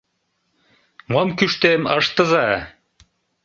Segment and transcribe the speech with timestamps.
[1.11, 2.47] —Мом кӱштем, ыштыза!